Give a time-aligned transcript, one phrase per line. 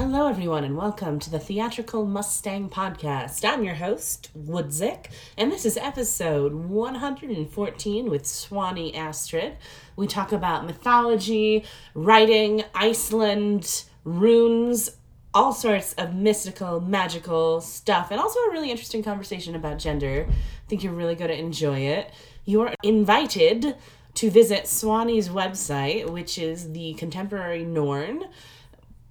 [0.00, 3.44] Hello, everyone, and welcome to the Theatrical Mustang Podcast.
[3.44, 9.58] I'm your host, Woodzik, and this is episode 114 with Swanee Astrid.
[9.96, 14.96] We talk about mythology, writing, Iceland, runes,
[15.34, 20.26] all sorts of mystical, magical stuff, and also a really interesting conversation about gender.
[20.30, 20.34] I
[20.66, 22.10] think you're really going to enjoy it.
[22.46, 23.76] You're invited
[24.14, 28.24] to visit Swanee's website, which is the Contemporary Norn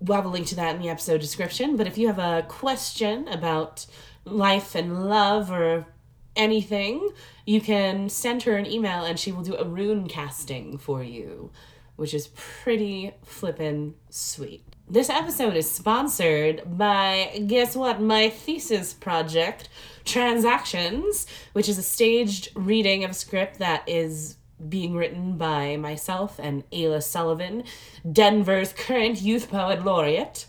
[0.01, 1.75] we'll have a link to that in the episode description.
[1.75, 3.85] But if you have a question about
[4.25, 5.87] life and love or
[6.35, 7.09] anything,
[7.45, 11.51] you can send her an email and she will do a rune casting for you,
[11.95, 14.63] which is pretty flippin' sweet.
[14.91, 19.69] This episode is sponsored by, guess what, my thesis project,
[20.03, 24.37] Transactions, which is a staged reading of a script that is
[24.67, 27.63] being written by myself and Ayla Sullivan,
[28.09, 30.47] Denver's current youth poet laureate.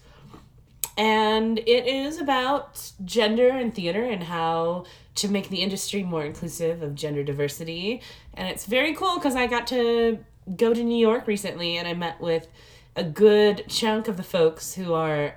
[0.97, 4.85] And it is about gender and theater and how
[5.17, 8.03] to make the industry more inclusive of gender diversity.
[8.35, 10.19] And it's very cool because I got to
[10.57, 12.49] go to New York recently and I met with
[12.97, 15.37] a good chunk of the folks who are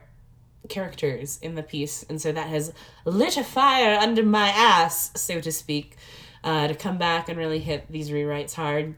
[0.70, 2.04] characters in the piece.
[2.04, 2.74] And so that has
[3.06, 5.98] lit a fire under my ass, so to speak
[6.44, 8.96] uh, to come back and really hit these rewrites hard.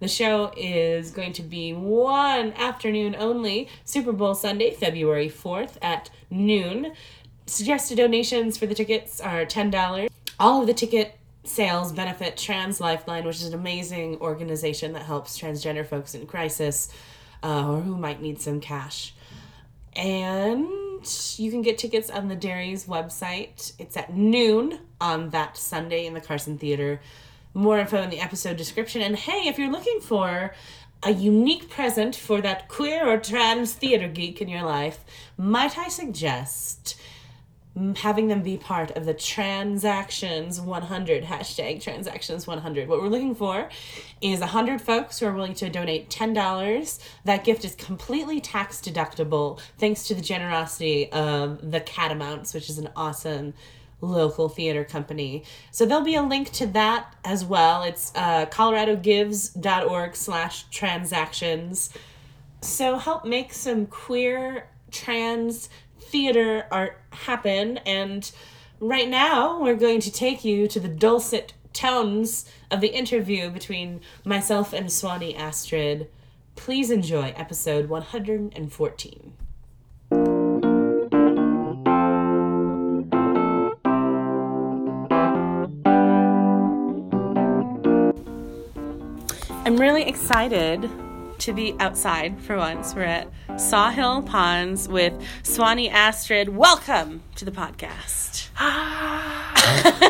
[0.00, 6.10] The show is going to be one afternoon only, Super Bowl Sunday, February 4th at
[6.30, 6.92] noon.
[7.46, 10.08] Suggested donations for the tickets are $10.
[10.38, 15.38] All of the ticket sales benefit Trans Lifeline, which is an amazing organization that helps
[15.38, 16.92] transgender folks in crisis
[17.42, 19.14] uh, or who might need some cash.
[19.96, 20.68] And
[21.38, 23.72] you can get tickets on the Dairies website.
[23.78, 27.00] It's at noon on that Sunday in the Carson Theater.
[27.54, 29.02] More info in the episode description.
[29.02, 30.54] And hey, if you're looking for
[31.02, 35.04] a unique present for that queer or trans theater geek in your life,
[35.36, 36.97] might I suggest
[37.96, 43.68] having them be part of the transactions 100 hashtag transactions 100 what we're looking for
[44.20, 49.60] is 100 folks who are willing to donate $10 that gift is completely tax deductible
[49.78, 53.54] thanks to the generosity of the catamounts which is an awesome
[54.00, 55.42] local theater company.
[55.70, 57.82] So there'll be a link to that as well.
[57.82, 61.90] It's uh, coloradogives.org slash transactions.
[62.60, 65.68] So help make some queer trans
[66.10, 67.78] theater art happen.
[67.78, 68.30] And
[68.80, 74.00] right now, we're going to take you to the dulcet tones of the interview between
[74.24, 76.08] myself and Swanee Astrid.
[76.56, 79.32] Please enjoy episode 114.
[89.64, 90.90] I'm really excited
[91.38, 92.94] to be outside for once.
[92.94, 96.48] We're at Sawhill Ponds with Swanee Astrid.
[96.48, 98.48] Welcome to the podcast.
[98.58, 100.08] that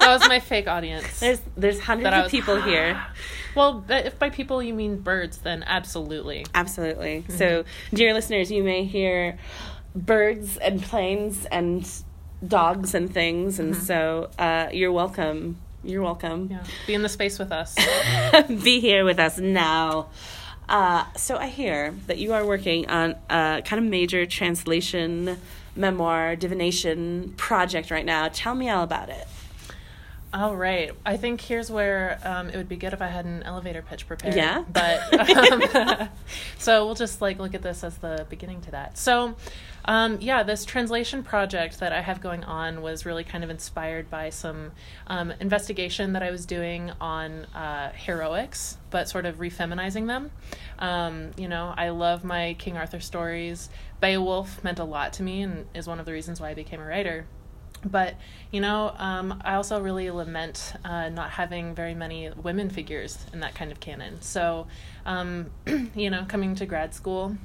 [0.00, 1.20] was my fake audience.
[1.20, 3.02] There's there's hundreds of people here.
[3.54, 6.44] Well, if by people you mean birds, then absolutely.
[6.54, 7.22] Absolutely.
[7.22, 7.38] Mm-hmm.
[7.38, 7.64] So,
[7.94, 9.38] dear listeners, you may hear
[9.94, 11.90] birds and planes and
[12.46, 13.84] dogs and things, and mm-hmm.
[13.84, 15.56] so uh, you're welcome.
[15.82, 16.48] You're welcome.
[16.50, 16.64] Yeah.
[16.86, 17.74] Be in the space with us.
[18.48, 20.10] Be here with us now.
[20.68, 25.38] Uh, so I hear that you are working on a kind of major translation,
[25.74, 28.28] memoir, divination project right now.
[28.28, 29.26] Tell me all about it.
[30.32, 30.90] All right.
[31.06, 34.06] I think here's where um, it would be good if I had an elevator pitch
[34.06, 34.34] prepared.
[34.34, 34.62] Yeah.
[34.70, 36.08] But um,
[36.58, 38.98] so we'll just like look at this as the beginning to that.
[38.98, 39.36] So,
[39.88, 44.10] um, yeah, this translation project that I have going on was really kind of inspired
[44.10, 44.72] by some
[45.06, 50.30] um, investigation that I was doing on uh, heroics, but sort of refeminizing them.
[50.78, 53.70] Um, you know, I love my King Arthur stories.
[53.98, 56.80] Beowulf meant a lot to me and is one of the reasons why I became
[56.80, 57.26] a writer
[57.84, 58.16] but
[58.50, 63.38] you know um, i also really lament uh, not having very many women figures in
[63.38, 64.66] that kind of canon so
[65.06, 65.48] um,
[65.94, 67.36] you know coming to grad school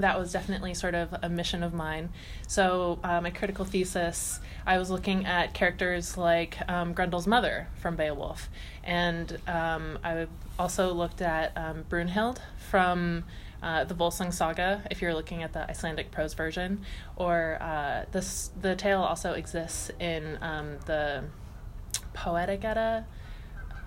[0.00, 2.10] that was definitely sort of a mission of mine.
[2.46, 7.96] So uh, my critical thesis i was looking at characters like um, grendel's mother from
[7.96, 8.48] beowulf.
[8.84, 10.26] And um, i
[10.58, 12.38] also looked at um, brunhild
[12.70, 13.24] from
[13.62, 16.82] uh, the Volsung Saga, if you're looking at the Icelandic prose version,
[17.16, 21.24] or uh, this the tale also exists in um, the
[22.12, 23.04] Poetic Edda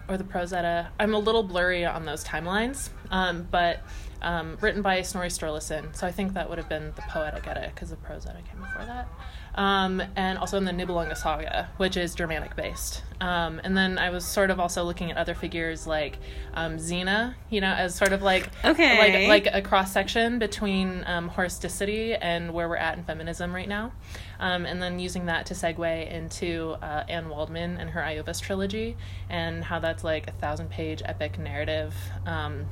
[0.08, 0.92] or the Prose Edda.
[1.00, 3.82] I'm a little blurry on those timelines, um, but
[4.22, 5.96] um, written by Snorri Sturluson.
[5.96, 8.62] So I think that would have been the Poetic Edda because the prose Edda came
[8.62, 9.08] before that.
[9.54, 13.04] Um, and also in the Nibelunga Saga, which is Germanic based.
[13.20, 16.18] Um, and then I was sort of also looking at other figures like
[16.54, 19.28] um, Xena, you know, as sort of like okay.
[19.28, 23.68] like like a cross section between um, Horasticity and where we're at in feminism right
[23.68, 23.92] now.
[24.40, 28.96] Um, and then using that to segue into uh, Anne Waldman and her Iovis trilogy
[29.30, 31.94] and how that's like a thousand page epic narrative
[32.26, 32.66] um,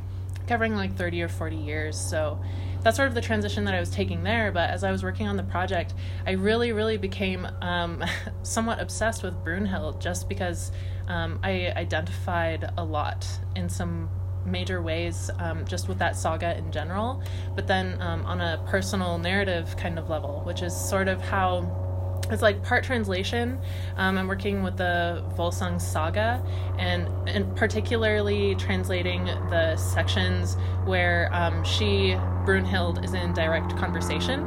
[0.50, 1.98] covering like 30 or 40 years.
[1.98, 2.38] So
[2.82, 4.52] that's sort of the transition that I was taking there.
[4.52, 5.94] But as I was working on the project,
[6.26, 8.04] I really, really became um,
[8.44, 10.72] somewhat obsessed with Brunhild just because
[11.08, 14.10] um, I identified a lot in some
[14.46, 17.22] major ways um, just with that saga in general,
[17.56, 21.89] but then um, on a personal narrative kind of level, which is sort of how
[22.32, 23.60] it's like part translation.
[23.98, 26.44] Um, I'm working with the Volsung saga,
[26.78, 30.56] and and particularly translating the sections
[30.86, 34.42] where um, she Brunhild is in direct conversation.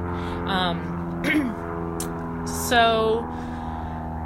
[0.46, 1.22] Um,
[2.68, 3.20] so,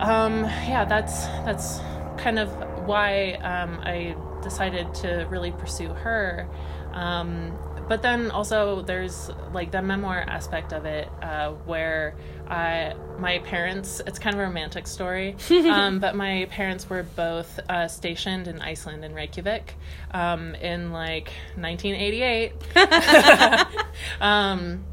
[0.01, 1.79] um, yeah, that's that's
[2.19, 2.51] kind of
[2.87, 6.49] why um, I decided to really pursue her.
[6.93, 7.59] Um,
[7.89, 12.15] but then also there's like the memoir aspect of it uh, where
[12.49, 17.59] I, my parents it's kind of a romantic story um, but my parents were both
[17.69, 19.75] uh, stationed in iceland in reykjavik
[20.13, 22.53] um, in like 1988
[24.21, 24.85] um,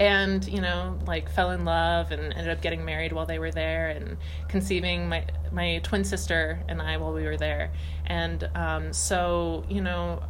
[0.00, 3.52] and you know like fell in love and ended up getting married while they were
[3.52, 4.16] there and
[4.48, 7.70] conceiving my my twin sister and i while we were there.
[8.06, 10.22] And um, so you know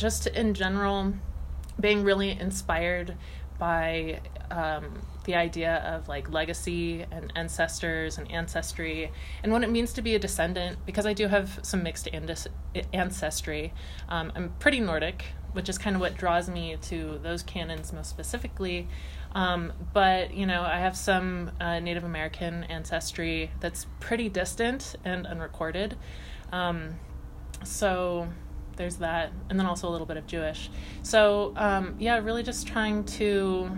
[0.00, 1.12] just in general,
[1.78, 3.16] being really inspired
[3.58, 4.20] by
[4.50, 9.12] um, the idea of like legacy and ancestors and ancestry
[9.42, 12.08] and what it means to be a descendant because I do have some mixed
[12.92, 13.72] ancestry.
[14.08, 18.08] Um, I'm pretty Nordic, which is kind of what draws me to those canons most
[18.08, 18.88] specifically.
[19.32, 25.26] Um, but you know, I have some uh, Native American ancestry that's pretty distant and
[25.26, 25.96] unrecorded.
[26.50, 26.94] Um,
[27.62, 28.28] so
[28.76, 30.70] there's that, and then also a little bit of Jewish.
[31.02, 33.70] So um, yeah, really just trying to,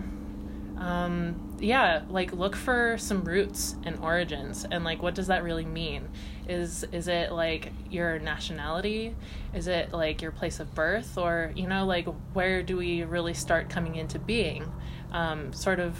[0.77, 5.65] um, yeah, like look for some roots and origins, and like what does that really
[5.65, 6.09] mean?
[6.47, 9.15] Is is it like your nationality?
[9.53, 13.33] Is it like your place of birth, or you know, like where do we really
[13.33, 14.71] start coming into being?
[15.11, 15.97] Um, sort of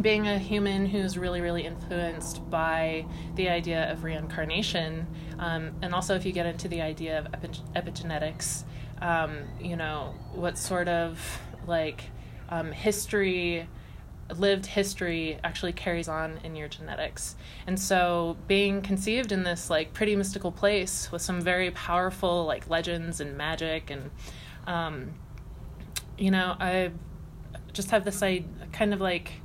[0.00, 3.04] being a human who's really, really influenced by
[3.36, 5.06] the idea of reincarnation,
[5.38, 8.64] um, and also if you get into the idea of epi- epigenetics,
[9.00, 12.04] um, you know, what sort of like
[12.48, 13.66] um, history,
[14.36, 17.36] lived history actually carries on in your genetics.
[17.66, 22.68] And so being conceived in this like pretty mystical place with some very powerful like
[22.68, 24.10] legends and magic and,
[24.66, 25.14] um,
[26.18, 26.90] you know, I
[27.72, 29.39] just have this I kind of like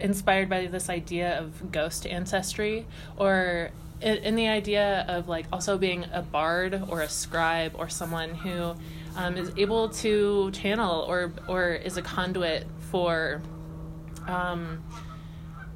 [0.00, 2.86] inspired by this idea of ghost ancestry
[3.16, 8.30] or in, the idea of like also being a bard or a scribe or someone
[8.30, 8.74] who
[9.16, 13.42] um, is able to channel or or is a conduit for
[14.28, 14.82] um,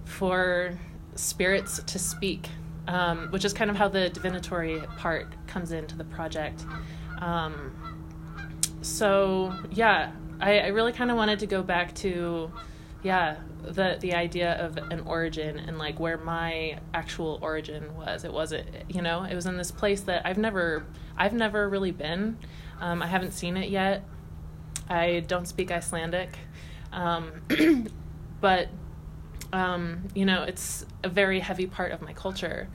[0.04, 0.78] for
[1.16, 2.48] spirits to speak
[2.86, 6.64] um, which is kind of how the divinatory part comes into the project.
[7.20, 7.72] Um,
[8.82, 12.52] so yeah I, I really kind of wanted to go back to
[13.02, 18.24] yeah the the idea of an origin and like where my actual origin was.
[18.24, 20.84] It wasn't you know it was in this place that i've never
[21.16, 22.38] i've never really been.
[22.80, 24.04] Um, i haven't seen it yet.
[24.88, 26.36] I don't speak icelandic.
[26.92, 27.42] Um,
[28.40, 28.68] but
[29.52, 32.68] um, you know it's a very heavy part of my culture.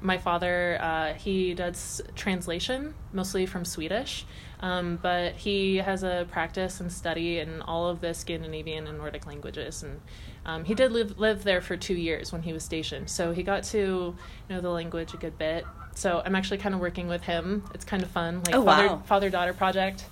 [0.00, 4.26] My father uh, he does translation mostly from swedish.
[4.60, 9.26] Um, but he has a practice and study in all of the Scandinavian and Nordic
[9.26, 10.00] languages, and
[10.46, 13.10] um, he did live live there for two years when he was stationed.
[13.10, 14.14] So he got to
[14.48, 15.66] know the language a good bit.
[15.94, 17.64] So I'm actually kind of working with him.
[17.74, 19.02] It's kind of fun, like oh, father wow.
[19.06, 20.06] father daughter project.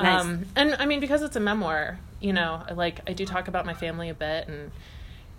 [0.00, 0.22] Nice.
[0.22, 3.66] Um, and I mean, because it's a memoir, you know, like I do talk about
[3.66, 4.70] my family a bit, and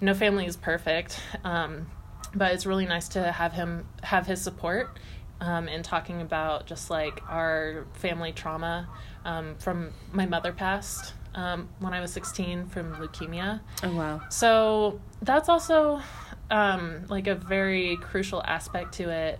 [0.01, 1.21] no family is perfect.
[1.45, 1.87] Um,
[2.35, 4.99] but it's really nice to have him have his support
[5.39, 8.89] um, and talking about just like our family trauma
[9.23, 13.61] um, from my mother passed um, when I was 16 from leukemia.
[13.83, 14.21] Oh, wow.
[14.29, 16.01] So that's also
[16.49, 19.39] um, like a very crucial aspect to it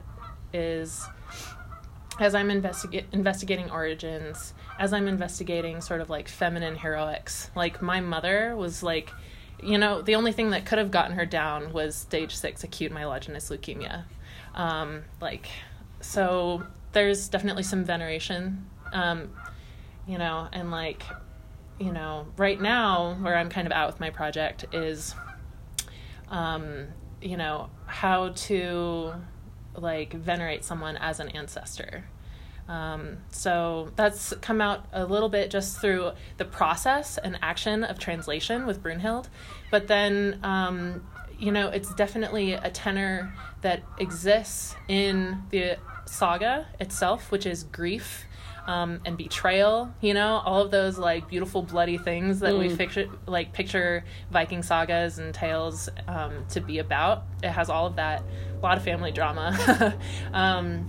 [0.53, 1.05] is
[2.19, 7.99] as I'm investiga- investigating origins, as I'm investigating sort of like feminine heroics, like my
[7.99, 9.11] mother was like,
[9.61, 12.91] you know, the only thing that could have gotten her down was stage six acute
[12.91, 14.03] myelogenous leukemia.
[14.55, 15.47] Um, like
[16.01, 19.29] so there's definitely some veneration um,
[20.07, 21.03] you know, and like,
[21.81, 25.15] you know, right now where I'm kind of out with my project is,
[26.29, 26.87] um,
[27.21, 29.13] you know, how to
[29.75, 32.05] like venerate someone as an ancestor.
[32.67, 37.99] Um, so that's come out a little bit just through the process and action of
[37.99, 39.27] translation with Brunhild.
[39.71, 41.05] But then, um,
[41.39, 48.25] you know, it's definitely a tenor that exists in the saga itself, which is grief.
[48.67, 52.59] Um, and betrayal, you know, all of those like beautiful bloody things that mm.
[52.59, 57.23] we picture, like picture Viking sagas and tales um, to be about.
[57.41, 58.21] It has all of that,
[58.55, 59.97] a lot of family drama.
[60.33, 60.87] um,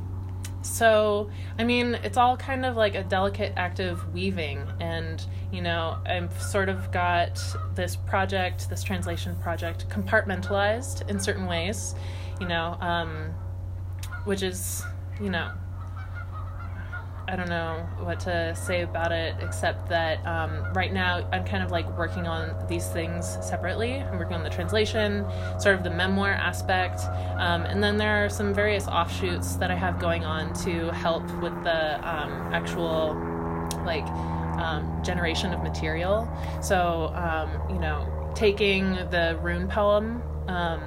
[0.63, 4.65] so, I mean, it's all kind of like a delicate act of weaving.
[4.81, 7.41] And, you know, I've sort of got
[7.75, 11.95] this project, this translation project, compartmentalized in certain ways,
[12.41, 13.35] you know, um,
[14.25, 14.85] which is,
[15.21, 15.51] you know,
[17.29, 21.63] I don't know what to say about it except that um, right now I'm kind
[21.63, 23.95] of like working on these things separately.
[23.95, 25.25] I'm working on the translation,
[25.59, 27.01] sort of the memoir aspect,
[27.39, 31.25] um, and then there are some various offshoots that I have going on to help
[31.41, 33.15] with the um, actual
[33.85, 34.07] like
[34.59, 36.29] um, generation of material.
[36.61, 40.83] So, um, you know, taking the rune poem um,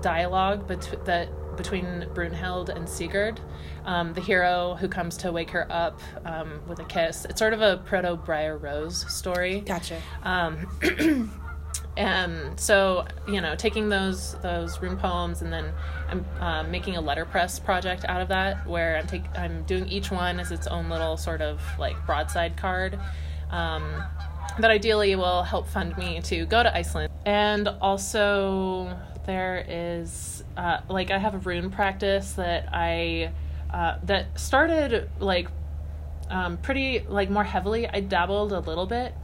[0.00, 3.40] dialogue bet- that between Brunhild and Sigurd,
[3.84, 7.24] um, the hero who comes to wake her up um, with a kiss.
[7.24, 9.60] It's sort of a proto Briar Rose story.
[9.60, 10.00] Gotcha.
[10.22, 10.68] Um,
[11.96, 15.72] and so you know, taking those those rune poems and then
[16.08, 20.10] I'm uh, making a letterpress project out of that, where I'm take I'm doing each
[20.10, 22.98] one as its own little sort of like broadside card.
[23.50, 24.02] Um,
[24.58, 27.12] that ideally will help fund me to go to Iceland.
[27.26, 28.96] And also,
[29.26, 33.32] there is uh, like I have a rune practice that I
[33.72, 35.48] uh, that started like
[36.30, 37.86] um, pretty like more heavily.
[37.86, 39.14] I dabbled a little bit,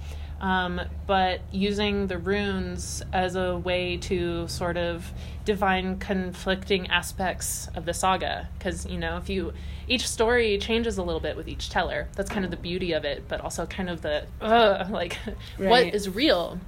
[0.40, 5.10] um, but using the runes as a way to sort of
[5.44, 8.48] divine conflicting aspects of the saga.
[8.58, 9.52] Because you know, if you
[9.88, 12.08] each story changes a little bit with each teller.
[12.14, 15.18] That's kind of the beauty of it, but also kind of the uh, like
[15.58, 15.70] right.
[15.70, 16.58] what is real.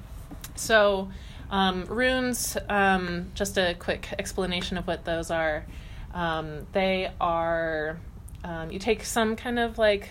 [0.57, 1.11] So.
[1.55, 5.65] Um, runes, um, just a quick explanation of what those are.
[6.13, 8.01] Um, they are,
[8.43, 10.11] um, you take some kind of like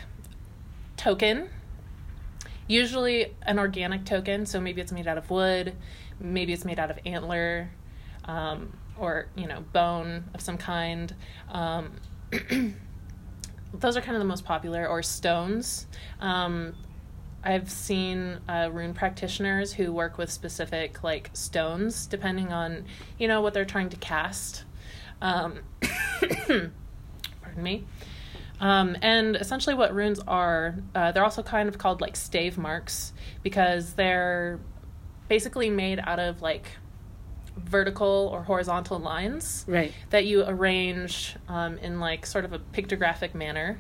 [0.96, 1.50] token,
[2.66, 5.76] usually an organic token, so maybe it's made out of wood,
[6.18, 7.70] maybe it's made out of antler,
[8.24, 11.14] um, or, you know, bone of some kind.
[11.50, 11.92] Um,
[13.74, 15.88] those are kind of the most popular, or stones.
[17.44, 22.86] I've seen uh, rune practitioners who work with specific like stones, depending on
[23.18, 24.64] you know what they're trying to cast.
[25.22, 25.60] Um,
[26.48, 26.72] pardon
[27.58, 27.86] me.
[28.60, 33.12] Um, and essentially, what runes are, uh, they're also kind of called like stave marks
[33.42, 34.60] because they're
[35.28, 36.68] basically made out of like
[37.58, 39.94] vertical or horizontal lines right.
[40.10, 43.80] that you arrange um, in like sort of a pictographic manner.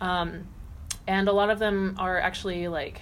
[0.00, 0.46] Um,
[1.08, 3.00] and a lot of them are actually like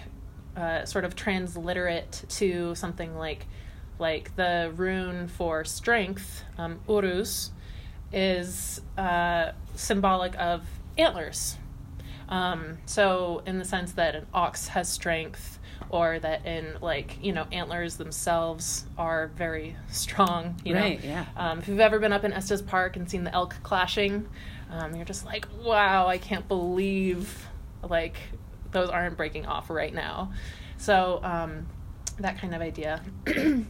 [0.57, 3.47] uh, sort of transliterate to something like
[3.99, 7.51] like the rune for strength, um, urus,
[8.13, 10.65] is uh, symbolic of
[10.97, 11.57] antlers.
[12.29, 15.59] Um, so, in the sense that an ox has strength,
[15.89, 20.61] or that in like you know antlers themselves are very strong.
[20.65, 21.03] You right.
[21.03, 21.09] Know?
[21.09, 21.25] Yeah.
[21.37, 24.29] Um, if you've ever been up in Estes Park and seen the elk clashing,
[24.71, 27.46] um, you're just like, wow, I can't believe
[27.87, 28.17] like
[28.73, 30.33] those aren't breaking off right now.
[30.79, 31.67] So um,
[32.19, 33.03] that kind of idea.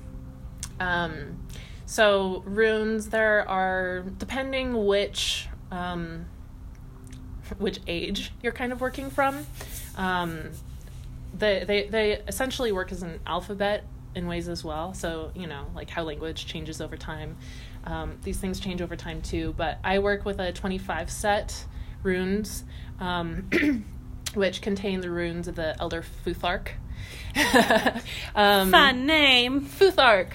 [0.81, 1.47] um,
[1.85, 6.27] so runes, there are depending which um,
[7.59, 9.47] which age you're kind of working from.
[9.97, 10.51] Um,
[11.37, 14.95] they, they they essentially work as an alphabet in ways as well.
[14.95, 17.37] So you know, like how language changes over time.
[17.85, 19.55] Um, these things change over time too.
[19.57, 21.67] But I work with a 25 set
[22.03, 22.65] runes,
[22.99, 23.49] um,
[24.37, 26.69] which contain the runes of the Elder Futhark.
[28.35, 30.33] um, Fun name, Futhark.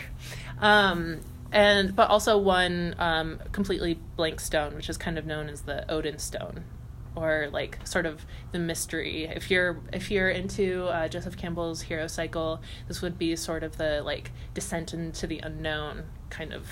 [0.60, 5.62] Um, and but also one um, completely blank stone, which is kind of known as
[5.62, 6.64] the Odin stone,
[7.16, 9.26] or like sort of the mystery.
[9.26, 13.78] If you're if you're into uh, Joseph Campbell's hero cycle, this would be sort of
[13.78, 16.68] the like descent into the unknown kind of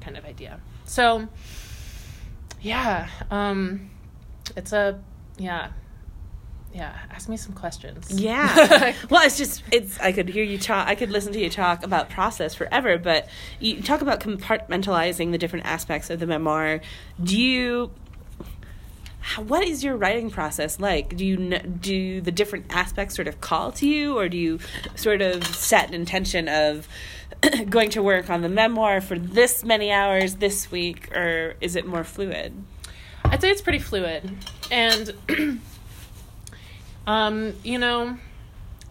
[0.00, 0.60] kind of idea.
[0.86, 1.28] So
[2.62, 3.90] yeah, um,
[4.56, 5.00] it's a
[5.36, 5.72] yeah
[6.74, 10.86] yeah ask me some questions yeah well it's just it's i could hear you talk
[10.86, 15.38] i could listen to you talk about process forever but you talk about compartmentalizing the
[15.38, 16.80] different aspects of the memoir
[17.22, 17.90] do you
[19.28, 21.14] how, what is your writing process like?
[21.14, 24.58] Do you do the different aspects sort of call to you, or do you
[24.94, 26.88] sort of set an intention of
[27.68, 31.86] going to work on the memoir for this many hours this week, or is it
[31.86, 32.54] more fluid?
[33.24, 34.34] I'd say it's pretty fluid,
[34.70, 35.60] and
[37.08, 38.16] um, you know,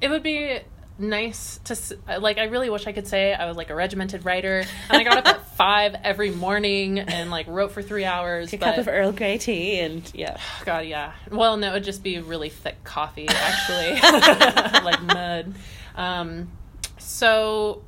[0.01, 0.59] it would be
[0.99, 1.77] nice to
[2.19, 5.03] like i really wish i could say i was like a regimented writer and i
[5.03, 8.87] got up at five every morning and like wrote for three hours a cup of
[8.87, 10.37] earl grey tea and yeah.
[10.65, 11.13] God yeah.
[11.29, 13.99] Well no it would just be really thick coffee actually.
[14.83, 15.53] Like mud.
[15.95, 16.51] Um
[16.97, 17.83] so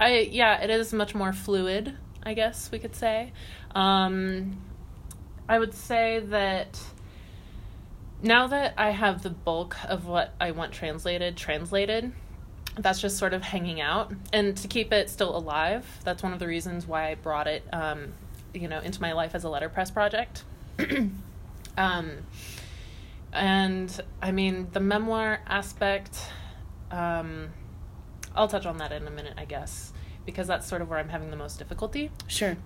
[0.00, 3.32] i yeah it is much more fluid i guess we could say.
[3.72, 4.60] Um
[5.48, 6.80] i would say that
[8.26, 12.12] now that I have the bulk of what I want translated translated,
[12.76, 14.12] that's just sort of hanging out.
[14.32, 17.62] And to keep it still alive, that's one of the reasons why I brought it,
[17.72, 18.12] um,
[18.52, 20.44] you know, into my life as a letterpress project.
[21.78, 22.10] um,
[23.32, 26.18] and I mean, the memoir aspect,
[26.90, 27.48] um,
[28.34, 29.92] I'll touch on that in a minute, I guess,
[30.26, 32.10] because that's sort of where I'm having the most difficulty.
[32.26, 32.56] Sure.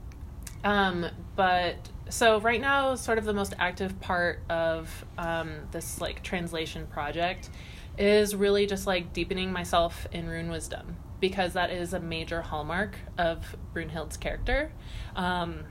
[0.64, 1.76] Um, but
[2.08, 7.50] so right now, sort of the most active part of um, this like translation project
[7.98, 12.96] is really just like deepening myself in rune wisdom because that is a major hallmark
[13.18, 14.72] of Brunhild's character.
[15.14, 15.64] Um,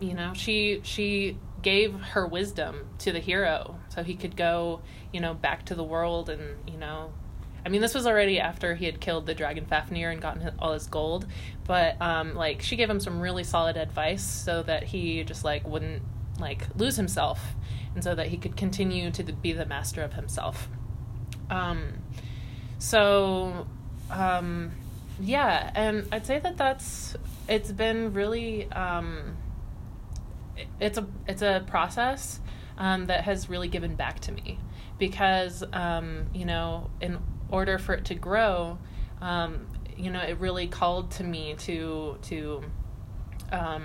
[0.00, 4.80] you know, she she gave her wisdom to the hero so he could go,
[5.12, 7.12] you know, back to the world and you know
[7.64, 10.72] I mean, this was already after he had killed the dragon Fafnir and gotten all
[10.72, 11.26] his gold,
[11.64, 15.66] but um, like she gave him some really solid advice so that he just like
[15.66, 16.02] wouldn't
[16.40, 17.54] like lose himself,
[17.94, 20.68] and so that he could continue to be the master of himself.
[21.50, 21.92] Um,
[22.78, 23.66] so,
[24.10, 24.72] um,
[25.20, 27.16] yeah, and I'd say that that's
[27.48, 29.36] it's been really um,
[30.80, 32.40] it's a it's a process
[32.76, 34.58] um, that has really given back to me
[34.98, 37.18] because um, you know in
[37.52, 38.78] order for it to grow,
[39.20, 39.66] um,
[39.96, 42.64] you know, it really called to me to to
[43.52, 43.84] um,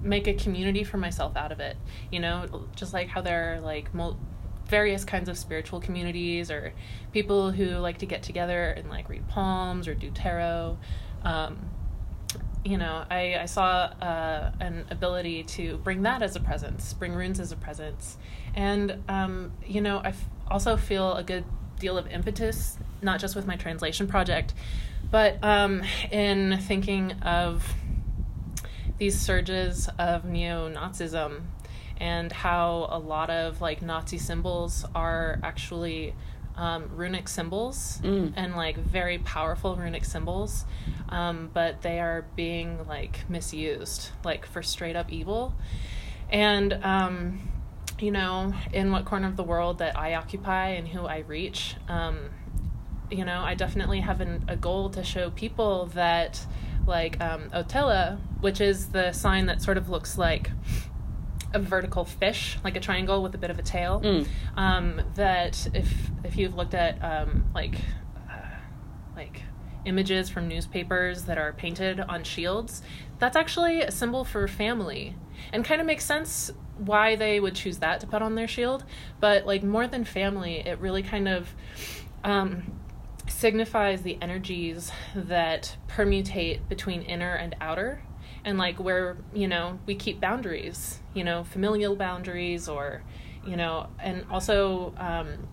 [0.00, 1.76] make a community for myself out of it.
[2.12, 4.20] You know, just like how there are like mul-
[4.68, 6.72] various kinds of spiritual communities or
[7.12, 10.78] people who like to get together and like read palms or do tarot.
[11.24, 11.70] Um,
[12.64, 13.66] you know, I, I saw
[14.02, 18.18] uh, an ability to bring that as a presence, bring runes as a presence.
[18.54, 21.44] And, um, you know, I f- also feel a good
[21.78, 24.54] deal of impetus, not just with my translation project,
[25.10, 27.74] but um, in thinking of
[28.98, 31.42] these surges of neo Nazism
[31.98, 36.14] and how a lot of like Nazi symbols are actually
[36.56, 38.32] um, runic symbols mm.
[38.34, 40.64] and like very powerful runic symbols,
[41.10, 45.54] um, but they are being like misused, like for straight up evil.
[46.30, 47.40] And um,
[47.98, 51.76] you know, in what corner of the world that I occupy and who I reach.
[51.88, 52.30] Um,
[53.10, 56.44] you know, I definitely have an, a goal to show people that,
[56.86, 60.50] like um, Othala, which is the sign that sort of looks like
[61.54, 64.00] a vertical fish, like a triangle with a bit of a tail.
[64.00, 64.26] Mm.
[64.56, 67.76] Um, that if if you've looked at um, like
[68.30, 68.56] uh,
[69.16, 69.42] like
[69.84, 72.82] images from newspapers that are painted on shields,
[73.18, 75.14] that's actually a symbol for family,
[75.52, 78.84] and kind of makes sense why they would choose that to put on their shield,
[79.20, 81.54] but like more than family, it really kind of
[82.24, 82.80] um,
[83.28, 88.02] signifies the energies that permutate between inner and outer,
[88.44, 93.02] and like where you know we keep boundaries, you know, familial boundaries, or
[93.46, 95.48] you know, and also um,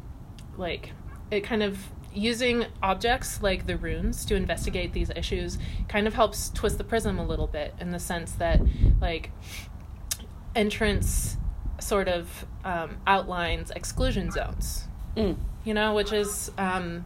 [0.57, 0.91] like
[1.31, 1.77] it kind of
[2.15, 5.57] using objects like the runes to investigate these issues
[5.87, 8.61] kind of helps twist the prism a little bit in the sense that
[9.01, 9.31] like
[10.55, 11.37] entrance
[11.79, 14.87] sort of um, outlines exclusion zones.
[15.15, 15.37] Mm.
[15.63, 17.05] You know, which is, um,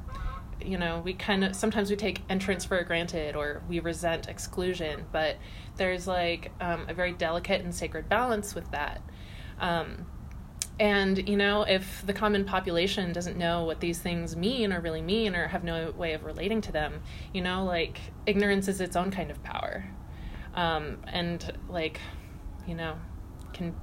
[0.63, 5.05] you know, we kind of sometimes we take entrance for granted or we resent exclusion,
[5.12, 5.38] but
[5.75, 9.01] there's like um, a very delicate and sacred balance with that.
[9.60, 10.05] Um,
[10.79, 15.01] and you know, if the common population doesn't know what these things mean or really
[15.01, 17.01] mean or have no way of relating to them,
[17.33, 19.86] you know, like ignorance is its own kind of power.
[20.53, 21.99] Um, and like,
[22.67, 22.95] you know,
[23.58, 23.76] can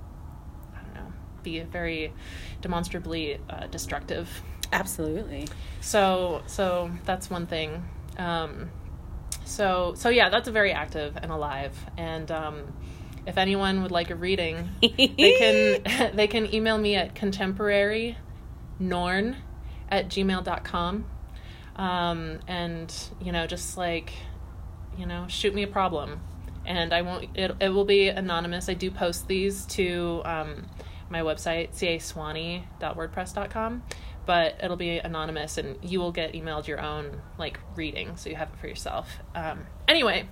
[0.74, 2.12] I don't know be very
[2.60, 4.28] demonstrably uh, destructive.
[4.72, 5.48] Absolutely.
[5.80, 7.84] So so that's one thing.
[8.18, 8.70] Um,
[9.44, 11.76] so so yeah, that's very active and alive.
[11.96, 12.72] And um,
[13.26, 18.16] if anyone would like a reading, they can they can email me at contemporary
[18.78, 19.36] norn
[19.88, 21.04] at gmail.com
[21.76, 24.12] um, and you know just like
[24.98, 26.20] you know shoot me a problem
[26.66, 27.28] and I won't.
[27.34, 28.68] It it will be anonymous.
[28.68, 30.66] I do post these to um,
[31.08, 33.82] my website caswanee.wordpress.com,
[34.26, 38.36] but it'll be anonymous, and you will get emailed your own like reading, so you
[38.36, 39.18] have it for yourself.
[39.34, 40.28] Um, anyway,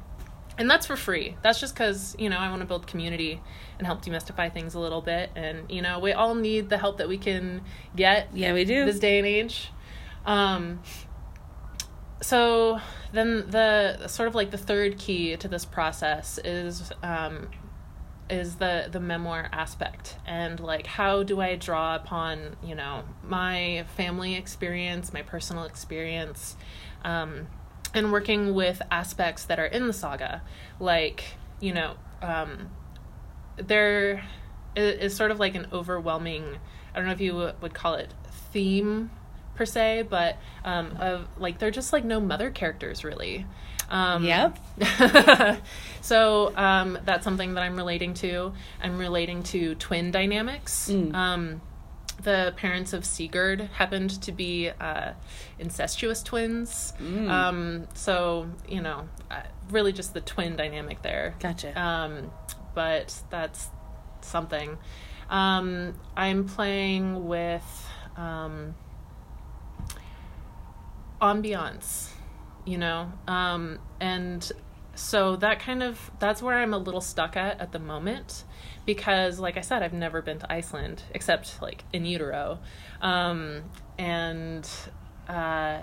[0.58, 1.36] and that's for free.
[1.42, 3.40] That's just because you know I want to build community
[3.78, 6.98] and help demystify things a little bit, and you know we all need the help
[6.98, 7.62] that we can
[7.96, 8.28] get.
[8.34, 8.84] Yeah, we do.
[8.84, 9.70] This day and age.
[10.24, 10.80] Um,
[12.22, 12.80] so
[13.12, 17.48] then the sort of like the third key to this process is um,
[18.30, 23.84] is the the memoir aspect and like how do I draw upon you know my
[23.96, 26.56] family experience, my personal experience.
[27.04, 27.48] Um,
[27.94, 30.42] and working with aspects that are in the saga
[30.80, 31.24] like
[31.60, 32.70] you know um,
[33.56, 34.24] there
[34.74, 36.56] is sort of like an overwhelming
[36.94, 38.14] i don't know if you would call it
[38.52, 39.10] theme
[39.54, 43.46] per se but um, of like they're just like no mother characters really
[43.90, 44.58] um, Yep.
[46.00, 51.14] so um, that's something that i'm relating to i'm relating to twin dynamics Mm.
[51.14, 51.60] um,
[52.22, 55.12] the parents of Sigurd happened to be uh,
[55.58, 56.92] incestuous twins.
[57.02, 57.28] Mm.
[57.28, 61.34] Um, so, you know, uh, really just the twin dynamic there.
[61.40, 61.76] Gotcha.
[61.80, 62.30] Um,
[62.74, 63.68] but that's
[64.20, 64.78] something.
[65.30, 68.76] Um, I'm playing with um,
[71.22, 72.08] ambiance,
[72.66, 74.50] you know, um, and
[74.94, 78.44] so that kind of that's where I'm a little stuck at at the moment
[78.84, 82.58] because, like I said, I've never been to Iceland except like in utero,
[83.00, 83.62] um,
[83.98, 84.68] and.
[85.28, 85.78] Uh,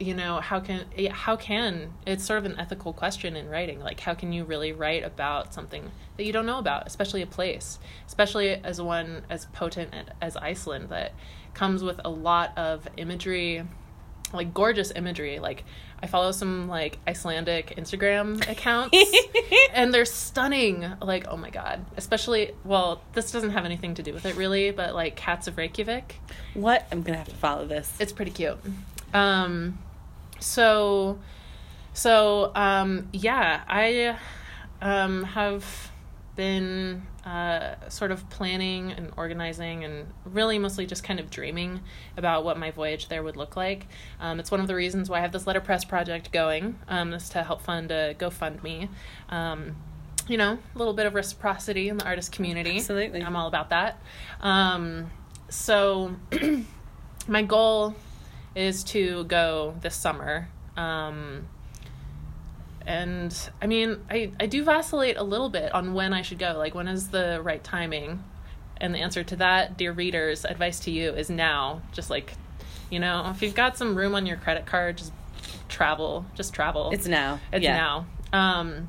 [0.00, 3.98] you know how can how can it's sort of an ethical question in writing like
[3.98, 7.78] how can you really write about something that you don't know about especially a place
[8.06, 11.12] especially as one as potent as iceland that
[11.52, 13.64] comes with a lot of imagery
[14.32, 15.64] like gorgeous imagery like
[16.02, 18.96] i follow some like icelandic instagram accounts
[19.72, 24.12] and they're stunning like oh my god especially well this doesn't have anything to do
[24.12, 26.20] with it really but like cats of reykjavik
[26.58, 26.86] what?
[26.90, 27.92] I'm gonna have to follow this.
[28.00, 28.58] it's pretty cute.
[29.14, 29.78] Um,
[30.40, 31.18] so,
[31.92, 34.16] so um, yeah, I
[34.82, 35.92] um, have
[36.36, 41.80] been uh, sort of planning and organizing and really mostly just kind of dreaming
[42.16, 43.86] about what my voyage there would look like.
[44.18, 47.28] Um, it's one of the reasons why I have this letterpress project going, um, is
[47.30, 48.88] to help fund a GoFundMe.
[49.28, 49.76] Um,
[50.26, 52.76] you know, a little bit of reciprocity in the artist community.
[52.76, 53.22] Absolutely.
[53.22, 54.00] I'm all about that.
[54.40, 55.10] Um,
[55.50, 56.16] so,
[57.28, 57.94] my goal
[58.54, 60.48] is to go this summer.
[60.76, 61.48] Um,
[62.88, 66.54] and I mean, I, I do vacillate a little bit on when I should go.
[66.56, 68.24] Like, when is the right timing?
[68.80, 71.82] And the answer to that, dear readers, advice to you is now.
[71.92, 72.32] Just like,
[72.90, 75.12] you know, if you've got some room on your credit card, just
[75.68, 76.24] travel.
[76.34, 76.90] Just travel.
[76.92, 77.40] It's now.
[77.52, 77.76] It's Yeah.
[77.76, 78.06] now.
[78.32, 78.88] Um,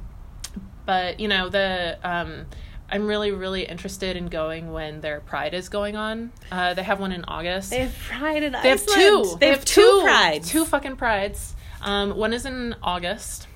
[0.86, 2.46] but you know the um,
[2.92, 6.32] I'm really really interested in going when their Pride is going on.
[6.52, 7.70] Uh, they have one in August.
[7.70, 9.26] They have pride in They have Iceland.
[9.26, 9.38] two.
[9.40, 10.50] They, have two prides.
[10.50, 11.56] Two fucking prides.
[11.82, 13.48] Um, one is in August,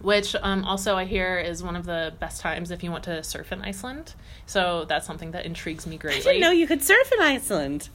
[0.00, 3.22] which um, also I hear is one of the best times if you want to
[3.22, 4.14] surf in Iceland.
[4.46, 6.20] So that's something that intrigues me greatly.
[6.20, 7.88] I didn't know you could surf in Iceland.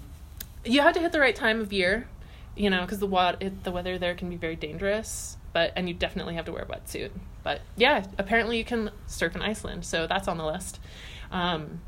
[0.63, 2.07] you have to hit the right time of year,
[2.55, 5.37] you know, because the wa- it, the weather there can be very dangerous.
[5.53, 7.11] But and you definitely have to wear a wetsuit.
[7.43, 10.79] But yeah, apparently you can surf in Iceland, so that's on the list.
[11.31, 11.79] Um,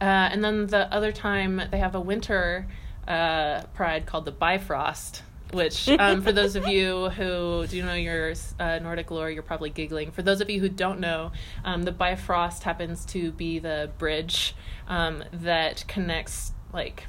[0.00, 2.66] uh, and then the other time they have a winter
[3.08, 8.34] uh, pride called the Bifrost, which um, for those of you who do know your
[8.58, 10.10] uh, Nordic lore, you're probably giggling.
[10.10, 11.32] For those of you who don't know,
[11.64, 14.54] um, the Bifrost happens to be the bridge
[14.88, 17.04] um, that connects like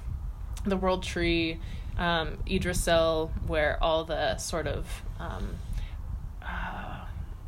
[0.65, 1.59] the World Tree,
[1.97, 4.87] um, Yggdrasil, where all the sort of
[5.19, 5.55] um,
[6.41, 7.05] uh,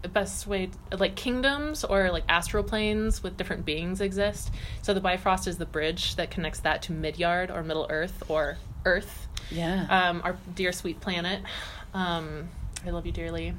[0.08, 4.52] best way like kingdoms or like astral planes with different beings exist.
[4.82, 8.58] So the Bifrost is the bridge that connects that to Midyard or Middle Earth or
[8.86, 9.86] Earth, Yeah.
[9.90, 11.42] um, our dear sweet planet.
[11.94, 12.50] Um,
[12.86, 13.54] I love you dearly.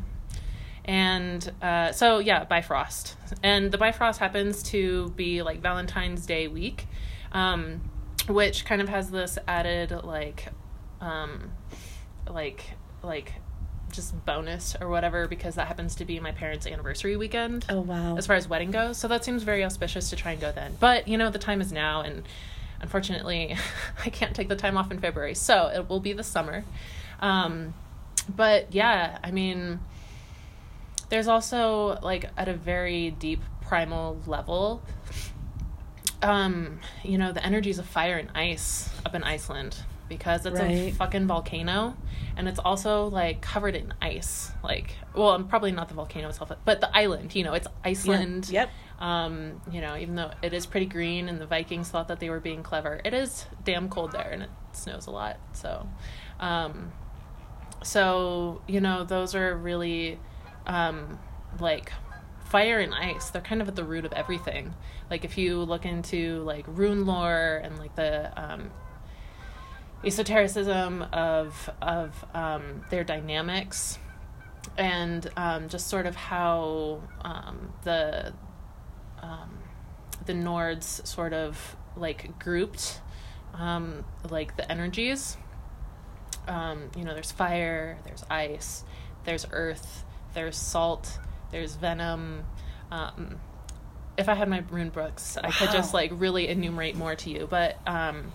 [0.85, 6.87] And uh, so yeah, Bifrost, and the Bifrost happens to be like Valentine's Day week,
[7.33, 7.81] um,
[8.29, 10.49] which kind of has this added like,
[11.01, 11.51] um,
[12.31, 12.63] like
[13.03, 13.33] like
[13.93, 18.17] just bonus or whatever because that happens to be my parents' anniversary weekend oh wow.
[18.17, 18.97] as far as wedding goes.
[18.99, 20.77] So that seems very auspicious to try and go then.
[20.79, 22.23] But you know, the time is now, and
[22.81, 23.57] unfortunately,
[24.05, 26.65] I can't take the time off in February, so it will be the summer.
[27.21, 27.75] Um,
[28.29, 29.81] but yeah, I mean,
[31.09, 34.83] there's also like at a very deep primal level.
[36.23, 39.77] Um, you know, the energies of fire and ice up in Iceland.
[40.09, 41.97] Because it's a fucking volcano
[42.37, 44.51] and it's also like covered in ice.
[44.63, 48.49] Like, well, probably not the volcano itself, but the island, you know, it's Iceland.
[48.51, 48.71] Yep.
[48.99, 52.31] Um, you know, even though it is pretty green and the Vikings thought that they
[52.31, 55.39] were being clever, it is damn cold there and it snows a lot.
[55.53, 55.87] So,
[56.41, 56.93] um,
[57.83, 60.19] so you know, those are really
[60.67, 61.19] um,
[61.61, 61.93] like
[62.47, 63.31] fire and ice.
[63.31, 64.75] They're kind of at the root of everything.
[65.11, 68.71] Like if you look into like rune lore and like the um,
[70.07, 73.99] esotericism of of um, their dynamics
[74.79, 78.33] and um, just sort of how um, the
[79.21, 79.59] um,
[80.25, 83.01] the Nords sort of like grouped
[83.55, 85.37] um, like the energies.
[86.49, 88.85] Um, you know, there's fire, there's ice,
[89.25, 91.19] there's earth, there's salt,
[91.51, 92.45] there's venom.
[92.91, 93.41] Um,
[94.17, 97.47] if I had my rune books, I could just like really enumerate more to you,
[97.51, 98.33] but um,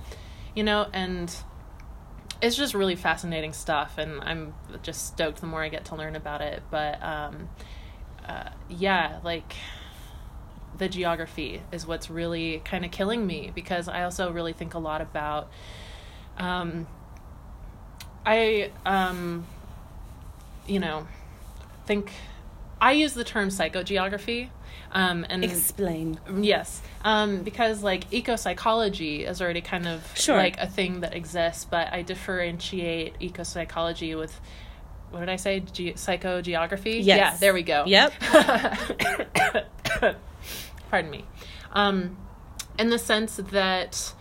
[0.55, 1.33] you know, and
[2.41, 6.15] it's just really fascinating stuff, and I'm just stoked the more I get to learn
[6.15, 6.63] about it.
[6.71, 7.49] But um,
[8.27, 9.55] uh, yeah, like
[10.77, 14.79] the geography is what's really kind of killing me because I also really think a
[14.79, 15.49] lot about.
[16.37, 16.87] Um,
[18.25, 19.45] I, um,
[20.67, 21.07] you know,
[21.85, 22.11] think
[22.79, 24.49] I use the term psychogeography,
[24.91, 26.19] um, and Explain.
[26.39, 30.37] Yes, um, because like eco psychology is already kind of Sure.
[30.37, 34.39] like a thing that exists, but I differentiate eco psychology with
[35.11, 35.59] what did I say?
[35.59, 37.03] Ge- psychogeography.
[37.03, 37.05] Yes.
[37.05, 37.83] Yeah, there we go.
[37.85, 38.13] Yep.
[40.89, 41.25] Pardon me.
[41.73, 42.17] Um,
[42.79, 44.13] in the sense that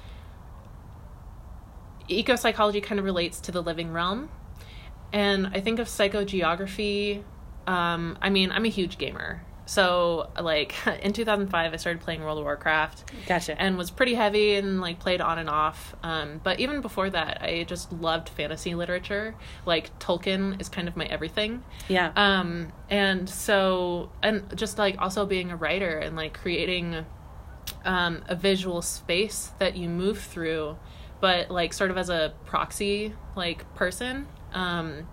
[2.08, 4.28] eco psychology kind of relates to the living realm,
[5.12, 7.22] and I think of psychogeography.
[7.66, 9.44] Um, I mean, I'm a huge gamer.
[9.70, 13.54] So, like, in 2005, I started playing World of Warcraft Gotcha.
[13.56, 15.94] and was pretty heavy and like played on and off.
[16.02, 19.37] Um, but even before that, I just loved fantasy literature.
[19.64, 21.62] Like Tolkien is kind of my everything.
[21.87, 22.11] yeah.
[22.16, 27.06] Um, and so, and just like also being a writer and like creating
[27.85, 30.78] um, a visual space that you move through,
[31.20, 34.26] but like sort of as a proxy like person.
[34.52, 35.06] Um,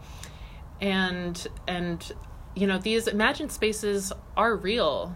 [0.82, 2.12] and and
[2.58, 5.14] you know these imagined spaces are real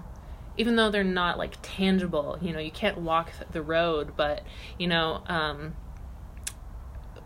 [0.58, 2.38] even though they're not like tangible.
[2.42, 4.44] You know you can't walk the road but
[4.78, 5.74] you know um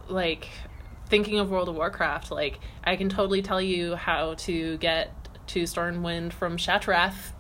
[0.08, 0.48] like
[1.08, 5.12] thinking of world of warcraft like i can totally tell you how to get
[5.48, 7.32] to stormwind from Shattrath.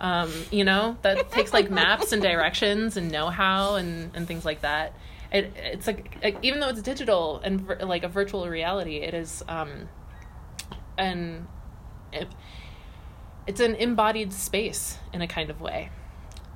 [0.00, 4.62] Um you know that takes like maps and directions and know-how and and things like
[4.62, 4.94] that.
[5.30, 9.42] It it's like, like even though it's digital and like a virtual reality it is
[9.48, 9.88] um
[10.96, 11.46] and
[12.22, 12.28] it,
[13.46, 15.90] it's an embodied space in a kind of way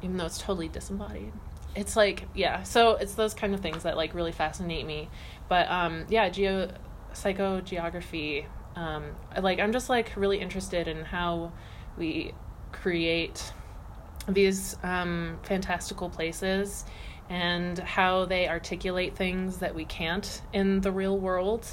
[0.03, 1.33] even though it's totally disembodied.
[1.75, 5.09] It's like yeah so it's those kind of things that like really fascinate me.
[5.48, 6.70] But um yeah geo
[7.12, 9.05] psychogeography um
[9.42, 11.53] like i'm just like really interested in how
[11.98, 12.33] we
[12.72, 13.53] create
[14.27, 16.87] these um fantastical places
[17.29, 21.66] and how they articulate things that we can't in the real world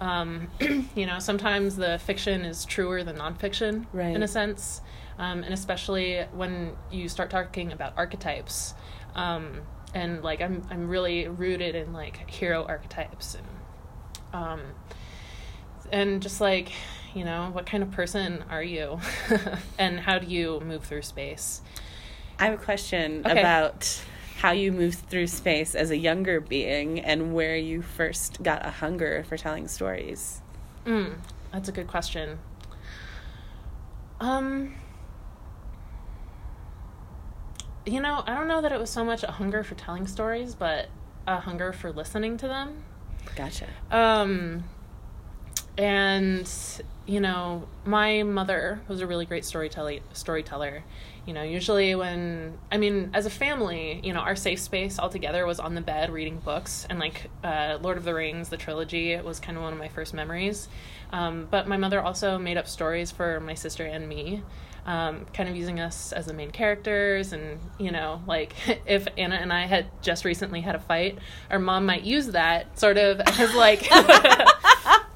[0.00, 0.48] um,
[0.96, 4.14] you know, sometimes the fiction is truer than nonfiction Right.
[4.16, 4.80] in a sense,
[5.18, 8.74] um, and especially when you start talking about archetypes.
[9.14, 9.60] Um,
[9.94, 13.46] and like I'm, I'm really rooted in like hero archetypes and,
[14.32, 14.60] um,
[15.92, 16.72] and just like,
[17.14, 19.00] you know, what kind of person are you,
[19.78, 21.60] and how do you move through space?
[22.38, 23.40] I have a question Okay.
[23.40, 24.00] about
[24.40, 28.70] how you moved through space as a younger being and where you first got a
[28.70, 30.40] hunger for telling stories.
[30.86, 31.18] Mm,
[31.52, 32.38] that's a good question.
[34.18, 34.74] Um,
[37.84, 40.54] you know, I don't know that it was so much a hunger for telling stories,
[40.54, 40.88] but
[41.26, 42.82] a hunger for listening to them.
[43.36, 43.66] Gotcha.
[43.90, 44.64] Um,
[45.80, 46.48] and
[47.06, 50.84] you know, my mother was a really great storyteller.
[51.26, 55.46] You know, usually when I mean, as a family, you know, our safe space altogether
[55.46, 59.12] was on the bed reading books, and like uh, Lord of the Rings, the trilogy,
[59.12, 60.68] it was kind of one of my first memories.
[61.12, 64.42] Um, but my mother also made up stories for my sister and me.
[64.86, 68.54] Um, kind of using us as the main characters, and you know, like
[68.86, 71.18] if Anna and I had just recently had a fight,
[71.50, 73.88] our mom might use that sort of as like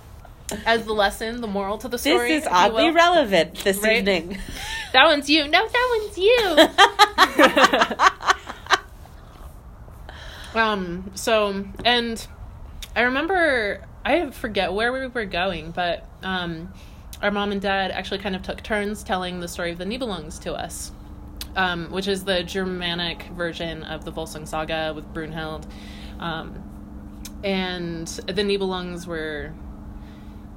[0.67, 2.29] as the lesson, the moral to the story.
[2.29, 3.99] This is oddly relevant this Right?
[3.99, 4.39] evening.
[4.93, 5.49] That one's you.
[5.49, 6.57] No, that one's you.
[10.61, 11.11] um.
[11.17, 12.25] So, and
[12.95, 16.73] I remember I forget where we were going, but um,
[17.23, 20.41] our mom and dad actually kind of took turns telling the story of the Nibelungs
[20.43, 20.93] to us,
[21.57, 25.65] um, which is the Germanic version of the Volsung Saga with Brunhild.
[26.21, 26.63] Um,
[27.43, 29.53] and the Nibelungs were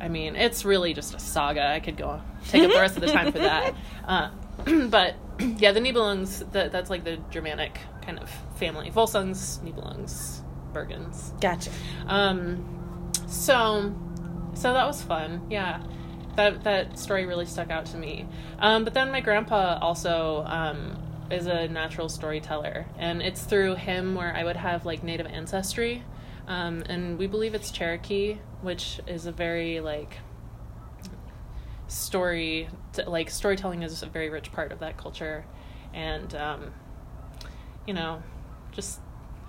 [0.08, 1.68] I mean, it's really just a saga.
[1.68, 3.76] I could go take up the rest of the time for that.
[4.08, 4.30] Uh,
[4.90, 5.16] but
[5.58, 8.90] yeah, the Nibelungs, that, that's like the Germanic kind of family.
[8.90, 10.40] Volsungs, Nibelungs,
[10.72, 11.38] Bergens.
[11.42, 11.70] Gotcha.
[12.06, 13.94] Um, so,
[14.54, 15.46] so that was fun.
[15.50, 15.84] Yeah,
[16.38, 18.26] that that story really stuck out to me.
[18.60, 20.98] Um, but then my grandpa also um,
[21.30, 26.02] is a natural storyteller, and it's through him where I would have like native ancestry,
[26.48, 30.18] um, and we believe it's Cherokee, which is a very like
[31.88, 32.68] story
[33.06, 35.46] like storytelling is a very rich part of that culture.
[35.94, 36.74] And um,
[37.86, 38.22] you know
[38.72, 39.00] just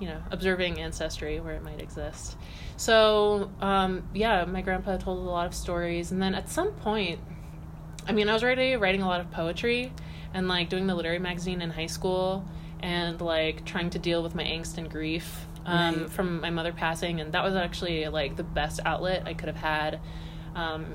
[0.01, 2.37] you know observing ancestry where it might exist.
[2.77, 6.13] So um, yeah my grandpa told a lot of stories.
[6.13, 7.21] And then at some point
[8.09, 9.93] i mean i was already writing a lot of poetry
[10.35, 12.45] and like doing the literary magazine in high school
[12.81, 16.11] and like trying to deal with my angst and grief um, Right.
[16.11, 19.57] from my mother passing and that was actually like the best outlet i could have
[19.57, 20.01] had
[20.55, 20.95] um,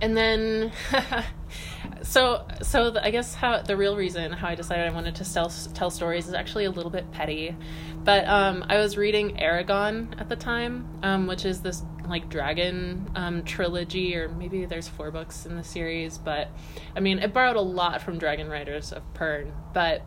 [0.00, 0.72] and then
[2.02, 5.32] so so the, i guess how the real reason how i decided i wanted to
[5.32, 7.54] tell tell stories is actually a little bit petty
[8.02, 13.08] but um, i was reading Eragon at the time um, which is this like dragon
[13.14, 16.48] um, trilogy or maybe there's four books in the series but
[16.96, 20.02] i mean it borrowed a lot from dragon riders of pern but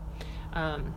[0.52, 0.94] um,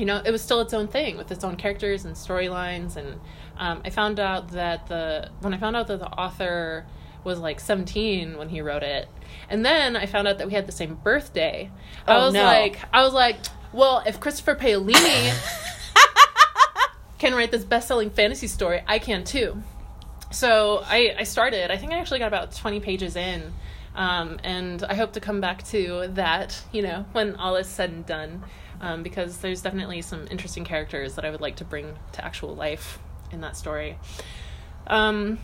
[0.00, 2.96] you know, it was still its own thing with its own characters and storylines.
[2.96, 3.20] And
[3.58, 6.86] um, I found out that the when I found out that the author
[7.22, 9.06] was like 17 when he wrote it,
[9.50, 11.70] and then I found out that we had the same birthday.
[12.06, 12.44] I Oh, was no.
[12.44, 13.36] like, I was like,
[13.74, 15.30] well, if Christopher Paolini
[17.18, 19.62] can write this best-selling fantasy story, I can too.
[20.32, 21.70] So I, I started.
[21.70, 23.52] I think I actually got about 20 pages in.
[23.94, 27.90] Um, and I hope to come back to that, you know, when all is said
[27.90, 28.44] and done,
[28.80, 32.54] um, because there's definitely some interesting characters that I would like to bring to actual
[32.54, 32.98] life
[33.30, 33.98] in that story.
[34.86, 35.38] Um,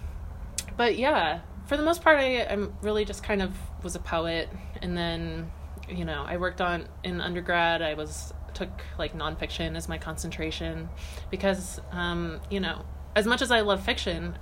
[0.76, 4.48] but yeah, for the most part, I, I'm really just kind of was a poet,
[4.82, 5.50] and then,
[5.88, 7.82] you know, I worked on in undergrad.
[7.82, 10.88] I was took like nonfiction as my concentration
[11.30, 14.38] because, um, you know, as much as I love fiction,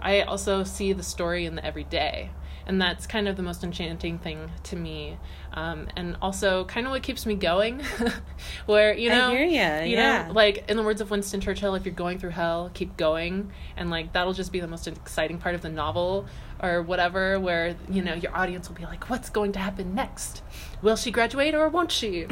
[0.00, 2.30] I also see the story in the everyday.
[2.66, 5.16] And that's kind of the most enchanting thing to me.
[5.52, 7.80] Um, and also kind of what keeps me going.
[8.66, 10.26] Where, you I know, hear ya, you yeah.
[10.26, 13.52] know, like in the words of Winston Churchill, if you're going through hell, keep going.
[13.76, 16.26] And like that'll just be the most exciting part of the novel
[16.60, 20.42] or whatever, where, you know, your audience will be like, what's going to happen next?
[20.82, 22.26] Will she graduate or won't she?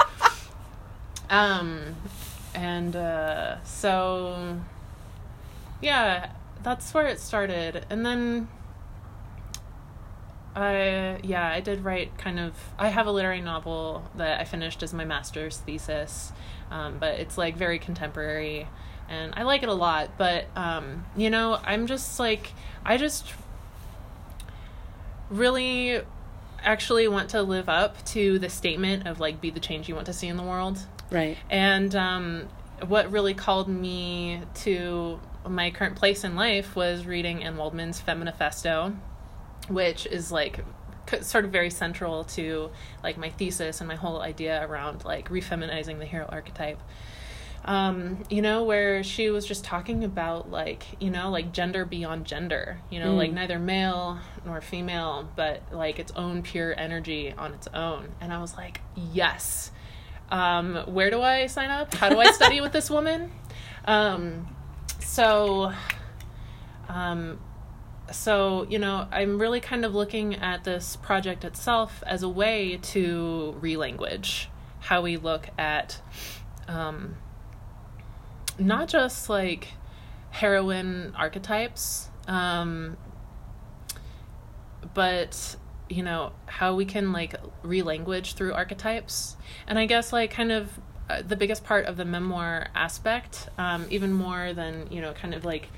[1.30, 1.96] um,
[2.54, 4.58] and uh, so,
[5.80, 6.30] yeah,
[6.62, 7.86] that's where it started.
[7.88, 8.48] And then
[10.54, 12.54] I yeah, I did write kind of.
[12.78, 16.32] I have a literary novel that I finished as my master's thesis,
[16.70, 18.68] um, but it's like very contemporary,
[19.08, 20.10] and I like it a lot.
[20.16, 22.52] But um, you know, I'm just like
[22.84, 23.32] I just
[25.28, 26.00] really
[26.62, 30.06] actually want to live up to the statement of like be the change you want
[30.06, 30.78] to see in the world.
[31.10, 31.36] Right.
[31.50, 32.48] And um,
[32.86, 38.96] what really called me to my current place in life was reading Anne Waldman's Feminafesto,
[39.68, 40.64] which is like
[41.20, 42.70] sort of very central to
[43.02, 46.80] like my thesis and my whole idea around like refeminizing the hero archetype.
[47.66, 52.26] Um, you know, where she was just talking about like, you know, like gender beyond
[52.26, 57.54] gender, you know, like neither male nor female, but like its own pure energy on
[57.54, 58.12] its own.
[58.20, 59.70] And I was like, yes.
[60.30, 61.94] Um, where do I sign up?
[61.94, 63.30] How do I study with this woman?
[63.86, 64.48] Um,
[64.98, 65.74] so,
[66.88, 67.38] um,
[68.12, 72.78] so you know, I'm really kind of looking at this project itself as a way
[72.82, 74.46] to relanguage
[74.80, 76.00] how we look at,
[76.68, 77.16] um,
[78.58, 79.68] not just like
[80.30, 82.96] heroine archetypes, um,
[84.92, 85.56] but
[85.88, 89.36] you know how we can like relanguage through archetypes.
[89.66, 93.86] And i guess like kind of uh, the biggest part of the memoir aspect um,
[93.90, 95.68] even more than you know kind of like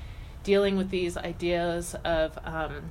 [0.47, 2.89] dealing with these ideas of um,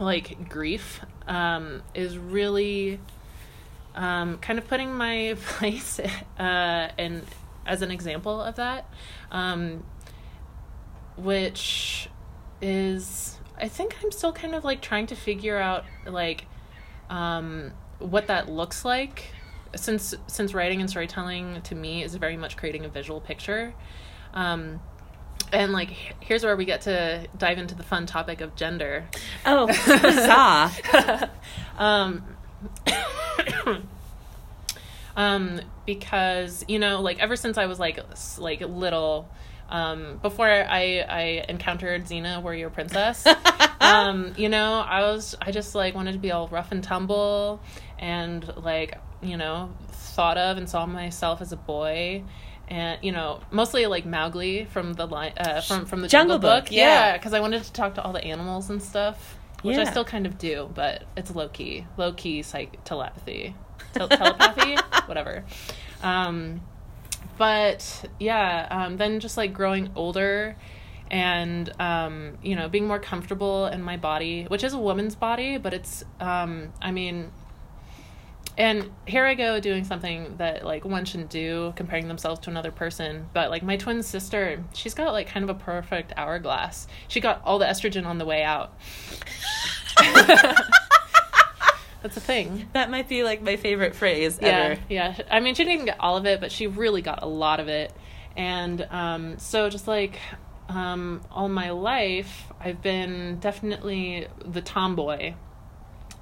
[0.00, 2.98] like grief um, is really
[3.94, 6.00] um, kind of putting my place
[6.40, 7.22] uh, in
[7.64, 8.84] as an example of that
[9.30, 9.84] um,
[11.16, 12.10] which
[12.60, 16.46] is I think I'm still kind of like trying to figure out like
[17.08, 19.26] um, what that looks like
[19.76, 23.72] since since writing and storytelling to me is very much creating a visual picture.
[24.34, 24.80] Um,
[25.52, 25.90] and like
[26.20, 29.06] here's where we get to dive into the fun topic of gender.
[29.44, 31.30] Oh, huzzah.
[31.78, 32.24] um,
[35.16, 38.00] um, because you know, like ever since I was like
[38.38, 39.28] like little,
[39.68, 43.26] um, before I I encountered Xena, Warrior Princess.
[43.80, 47.60] um, you know, I was I just like wanted to be all rough and tumble,
[47.98, 52.24] and like you know thought of and saw myself as a boy.
[52.68, 56.50] And you know, mostly like Mowgli from the line uh, from from the Jungle Jungle,
[56.50, 57.16] Book, Book, yeah.
[57.16, 60.26] because I wanted to talk to all the animals and stuff, which I still kind
[60.26, 63.54] of do, but it's low key, low key psych telepathy,
[63.94, 65.44] Tel- telepathy, whatever.
[66.02, 66.60] Um,
[67.38, 70.56] but yeah, um, then just like growing older
[71.10, 75.56] and um, you know being more comfortable in my body, which is a woman's body,
[75.58, 77.30] but it's um, I mean.
[78.58, 82.72] And here I go doing something that like one shouldn't do, comparing themselves to another
[82.72, 83.28] person.
[83.32, 86.88] But like my twin sister, she's got like kind of a perfect hourglass.
[87.06, 88.72] She got all the estrogen on the way out.
[92.02, 92.68] That's a thing.
[92.72, 94.80] That might be like my favorite phrase Yeah, ever.
[94.88, 95.18] yeah.
[95.30, 97.68] I mean, she didn't get all of it, but she really got a lot of
[97.68, 97.92] it.
[98.36, 100.18] And um, so, just like
[100.68, 105.34] um, all my life, I've been definitely the tomboy,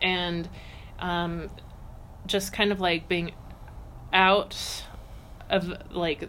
[0.00, 0.48] and
[0.98, 1.50] um,
[2.26, 3.32] just kind of like being
[4.12, 4.84] out
[5.48, 6.28] of like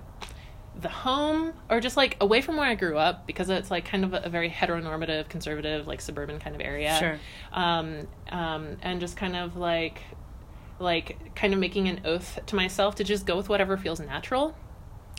[0.79, 4.03] the home or just like away from where I grew up because it's like kind
[4.03, 6.95] of a, a very heteronormative, conservative, like suburban kind of area.
[6.99, 7.19] Sure.
[7.51, 10.01] Um, um, and just kind of like,
[10.79, 14.55] like kind of making an oath to myself to just go with whatever feels natural.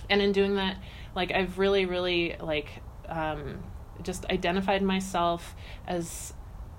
[0.09, 0.76] And in doing that,
[1.14, 2.68] like I've really, really like,
[3.09, 3.64] um,
[4.03, 5.57] just identified myself
[5.87, 6.33] as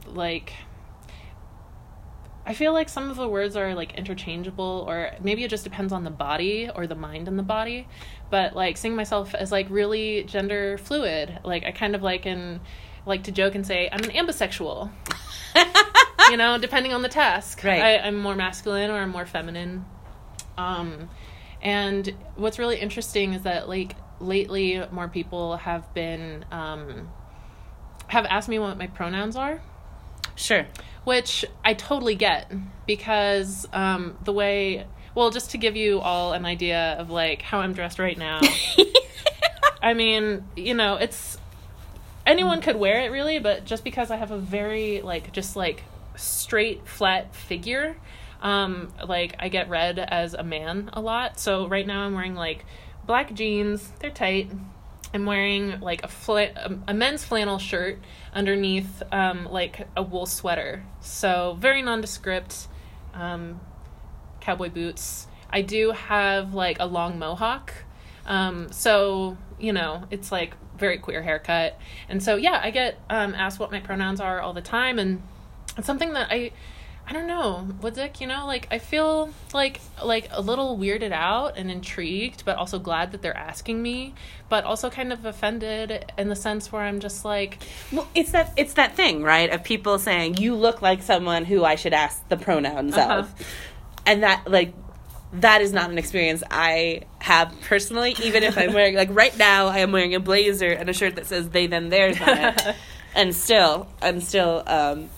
[0.08, 0.54] like
[2.50, 5.94] I feel like some of the words are like interchangeable, or maybe it just depends
[5.94, 7.88] on the body or the mind and the body.
[8.32, 12.60] But like seeing myself as like really gender fluid, like I kind of like and
[13.06, 14.90] like to joke and say I'm an ambisexual.
[16.32, 17.64] you know, depending on the task.
[17.64, 17.84] Right.
[17.84, 19.86] I, I'm more masculine or I'm more feminine.
[20.58, 21.08] Um,
[21.62, 27.10] and what's really interesting is that like lately more people have been um,
[28.08, 29.62] have asked me what my pronouns are
[30.36, 30.66] Sure.
[31.04, 32.52] which I totally get
[32.86, 37.60] because um, the way, well, just to give you all an idea of like how
[37.60, 38.42] I'm dressed right now.
[39.82, 41.38] I mean, you know, it's
[42.26, 45.84] anyone could wear it really, but just because I have a very like just like
[46.16, 47.96] straight flat figure,
[48.42, 51.40] um, like I get read as a man a lot.
[51.40, 52.66] So right now I'm wearing like
[53.06, 54.52] black jeans, they're tight.
[55.14, 58.00] I'm wearing like a fla- a- a men's flannel shirt
[58.34, 60.84] underneath um, like a wool sweater.
[61.02, 62.68] So very nondescript.
[63.14, 63.60] Um,
[64.40, 65.28] cowboy boots.
[65.50, 67.74] I do have like a long mohawk.
[68.26, 71.78] Um, so, you know, it's like very queer haircut.
[72.08, 75.00] And so, yeah, I get um, asked what my pronouns are all the time.
[75.00, 75.22] And
[75.78, 76.52] it's something that I,
[77.10, 81.58] I don't know, Woodzik, you know, like I feel like like a little weirded out
[81.58, 84.14] and intrigued, but also glad that they're asking me,
[84.48, 88.54] but also kind of offended in the sense where I'm just like, Well, it's that
[88.58, 89.50] it's that thing, right?
[89.50, 93.14] Of people saying you look like someone who I should ask the pronouns Uh-huh.
[93.22, 93.34] of,
[94.06, 94.76] and that like
[95.34, 98.16] that is not an experience I have personally.
[98.22, 101.16] Even if I'm wearing like right now, I am wearing a blazer and a shirt
[101.16, 102.76] that says they them theirs on it,
[103.16, 105.10] and still I'm still um,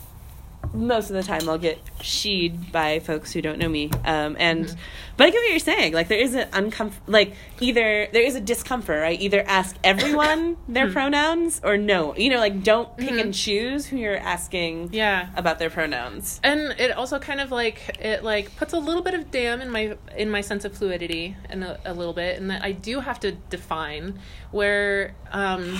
[0.73, 3.89] most of the time I'll get sheed by folks who don't know me.
[4.05, 4.79] Um, and Mm-hmm.
[5.17, 5.93] but I get what you're saying.
[5.93, 6.99] Like there is an uncomfort.
[7.07, 9.19] Like either there is a discomfort, right?
[9.19, 10.93] Either ask everyone their Mm-hmm.
[10.93, 12.15] pronouns or no.
[12.15, 15.29] You know, like don't pick and choose who you're asking yeah.
[15.35, 16.39] about their pronouns.
[16.43, 19.69] and it also kind of like it like puts a little bit of dam in
[19.69, 22.99] my in my sense of fluidity and a, a little bit and that i do
[22.99, 24.17] have to define
[24.51, 25.77] where um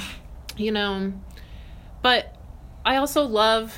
[0.57, 1.11] you know
[2.01, 2.35] but
[2.85, 3.77] i also love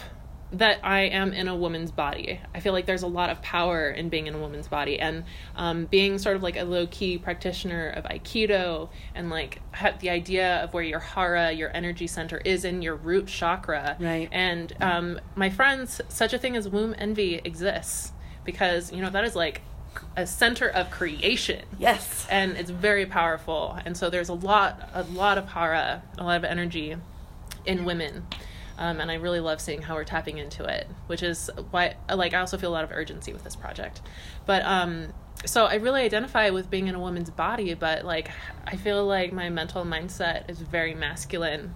[0.54, 3.90] that i am in a woman's body i feel like there's a lot of power
[3.90, 5.24] in being in a woman's body and
[5.56, 10.58] um, being sort of like a low-key practitioner of aikido and like ha- the idea
[10.64, 14.30] of where your hara your energy center is in your root chakra Right.
[14.32, 18.12] and um, my friends, such a thing as womb envy exists
[18.46, 19.62] because you know that is like
[20.18, 21.64] a center of creation.
[21.78, 22.26] Yes.
[22.30, 26.38] And it's very powerful, and so there's a lot, a lot of hara, a lot
[26.38, 26.96] of energy
[27.66, 28.26] in women,
[28.78, 32.34] um, and I really love seeing how we're tapping into it, which is why, like,
[32.34, 34.02] I also feel a lot of urgency with this project.
[34.46, 35.14] But um,
[35.46, 38.30] so I really identify with being in a woman's body, but like,
[38.66, 41.76] I feel like my mental mindset is very masculine.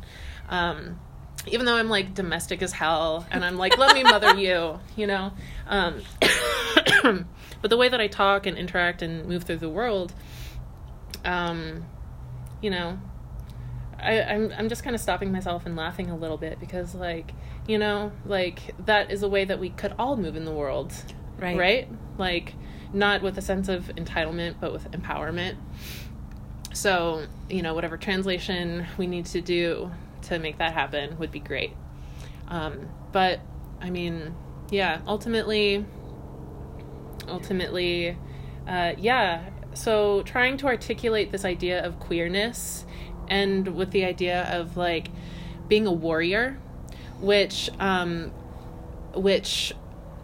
[0.49, 0.99] Um,
[1.45, 5.07] even though I'm like domestic as hell and I'm like, let me mother you, you
[5.07, 5.33] know?
[5.67, 6.01] Um,
[7.61, 10.13] but the way that I talk and interact and move through the world,
[11.25, 11.85] um,
[12.61, 12.99] you know,
[13.99, 17.33] I, I'm I'm just kind of stopping myself and laughing a little bit because like,
[17.67, 20.93] you know, like that is a way that we could all move in the world.
[21.39, 21.57] Right.
[21.57, 21.89] Right?
[22.17, 22.53] Like
[22.93, 25.55] not with a sense of entitlement, but with empowerment.
[26.73, 29.91] So, you know, whatever translation we need to do
[30.23, 31.73] to make that happen would be great.
[32.47, 33.39] Um, but,
[33.81, 34.35] I mean,
[34.69, 35.85] yeah, ultimately,
[37.27, 38.17] ultimately,
[38.67, 39.49] uh, yeah.
[39.73, 42.85] So, trying to articulate this idea of queerness
[43.30, 45.09] and with the idea of like
[45.67, 46.57] being a warrior,
[47.19, 48.32] which, um,
[49.13, 49.73] which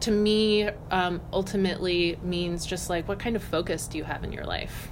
[0.02, 4.32] to me um, ultimately means just like what kind of focus do you have in
[4.32, 4.90] your life?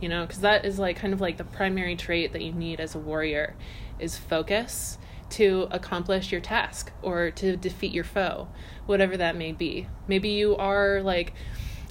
[0.00, 2.80] You know because that is like kind of like the primary trait that you need
[2.80, 3.54] as a warrior
[4.00, 4.98] is focus
[5.30, 8.48] to accomplish your task or to defeat your foe
[8.86, 9.86] whatever that may be.
[10.06, 11.32] Maybe you are like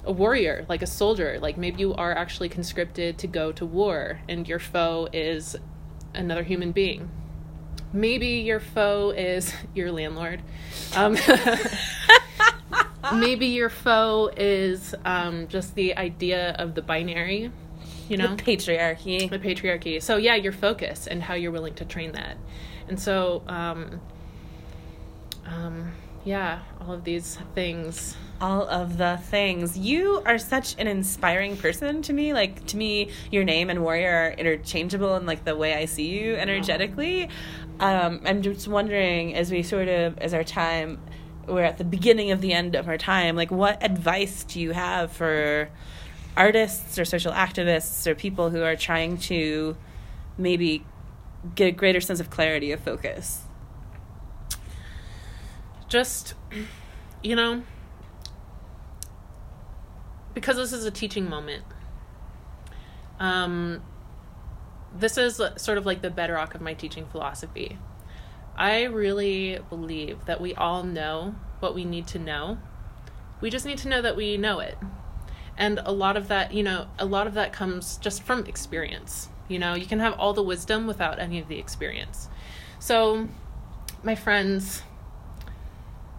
[0.04, 4.20] a warrior like a soldier like maybe you are actually conscripted to go to war
[4.28, 5.56] and your foe is
[6.14, 7.10] another human being.
[7.92, 10.42] Maybe your foe is your landlord.
[10.96, 11.16] Um,
[13.14, 17.50] maybe your foe is um, just the idea of the binary
[18.08, 18.34] you know?
[18.34, 19.30] the patriarchy.
[19.30, 20.02] The patriarchy.
[20.02, 22.36] So yeah your focus and how you're willing to train that.
[22.88, 24.00] And so um,
[25.46, 25.92] um,
[26.24, 29.78] yeah all of these things all of the things.
[29.78, 32.34] You are such an inspiring person to me.
[32.34, 36.08] Like to me your name and warrior are interchangeable in like the way i see
[36.08, 37.28] you energetically.
[37.78, 41.00] Um, i'm just wondering as we sort of as our time
[41.46, 44.70] we're at the beginning of the end of our time like what advice do you
[44.70, 45.68] have for
[46.36, 49.76] artists or social activists or people who are trying to
[50.38, 50.84] maybe
[51.54, 53.42] get a greater sense of clarity of focus?
[55.88, 56.34] Just
[57.22, 57.62] you know
[60.34, 61.64] because this is a teaching moment
[63.20, 63.82] um
[64.94, 67.78] this is sort of like the bedrock of my teaching philosophy
[68.56, 72.58] I really believe that we all know what we need to know.
[73.40, 74.78] We just need to know that we know it.
[75.56, 79.28] And a lot of that, you know, a lot of that comes just from experience.
[79.48, 82.28] You know, you can have all the wisdom without any of the experience.
[82.78, 83.28] So,
[84.02, 84.82] my friends,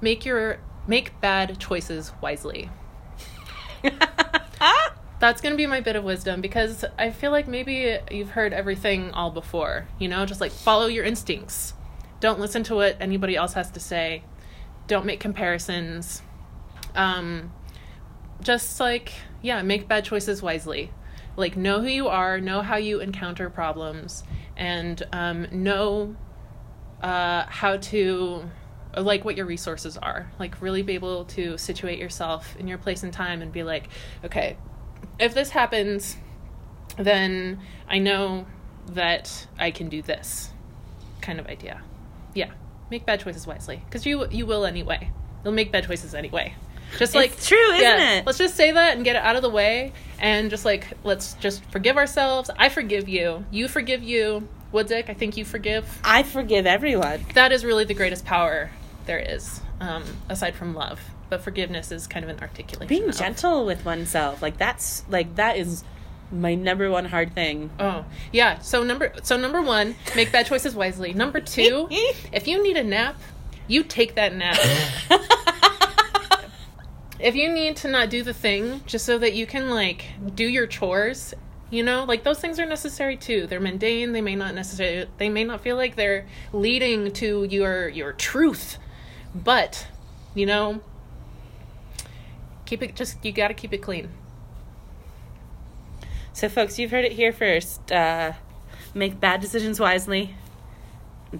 [0.01, 2.69] make your make bad choices wisely.
[5.19, 8.51] That's going to be my bit of wisdom because I feel like maybe you've heard
[8.51, 11.73] everything all before, you know, just like follow your instincts
[12.23, 14.23] don't listen to what anybody else has to say.
[14.87, 16.21] Don't make comparisons.
[16.95, 17.51] Um,
[18.39, 19.11] just like,
[19.41, 20.89] yeah, make bad choices wisely.
[21.35, 24.23] Like, know who you are, know how you encounter problems,
[24.55, 26.15] and um, know
[27.01, 28.49] uh, how to,
[28.97, 30.31] like, what your resources are.
[30.39, 33.89] Like, really be able to situate yourself in your place and time and be like,
[34.23, 34.57] okay,
[35.19, 36.17] if this happens,
[36.97, 38.45] then I know
[38.87, 40.49] that I can do this
[41.21, 41.81] kind of idea
[42.33, 42.51] yeah,
[42.89, 45.09] make bad choices wisely because you you will anyway.
[45.43, 46.55] You'll make bad choices anyway.
[46.97, 48.25] Just like it's true, isn't yeah, it?
[48.25, 51.33] Let's just say that and get it out of the way, and just like let's
[51.35, 52.49] just forgive ourselves.
[52.57, 53.45] I forgive you.
[53.51, 54.47] You forgive you.
[54.71, 56.01] Woodzik, I think you forgive.
[56.03, 57.25] I forgive everyone.
[57.35, 58.71] That is really the greatest power
[59.05, 60.99] there is, um, aside from love.
[61.29, 62.87] But forgiveness is kind of an articulation.
[62.87, 63.17] Being of.
[63.17, 65.83] gentle with oneself, like that's like that is
[66.33, 67.69] my number one hard thing.
[67.79, 68.59] Oh, yeah.
[68.59, 71.13] So number so number 1, make bad choices wisely.
[71.13, 73.19] Number 2, if you need a nap,
[73.67, 74.57] you take that nap.
[77.19, 80.45] if you need to not do the thing just so that you can like do
[80.45, 81.33] your chores,
[81.69, 83.47] you know, like those things are necessary too.
[83.47, 87.87] They're mundane, they may not necessarily they may not feel like they're leading to your
[87.89, 88.77] your truth.
[89.35, 89.87] But,
[90.35, 90.81] you know,
[92.65, 94.09] keep it just you got to keep it clean.
[96.33, 97.91] So, folks, you've heard it here first.
[97.91, 98.33] Uh,
[98.93, 100.35] make bad decisions wisely.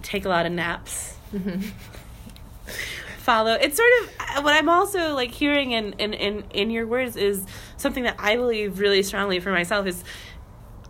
[0.01, 1.15] take a lot of naps.
[1.33, 1.61] Mm-hmm.
[3.17, 3.53] Follow.
[3.53, 7.15] It's sort of uh, what I'm also like hearing in, in, in, in your words
[7.15, 7.45] is
[7.77, 10.03] something that I believe really strongly for myself is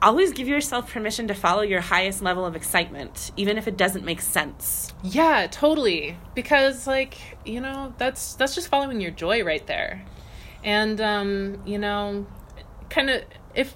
[0.03, 4.05] always give yourself permission to follow your highest level of excitement, even if it doesn't
[4.05, 4.93] make sense.
[5.03, 6.17] Yeah, totally.
[6.35, 10.05] Because like, you know, that's that's just following your joy right there.
[10.63, 12.27] And um, you know,
[12.89, 13.23] kind of
[13.55, 13.75] if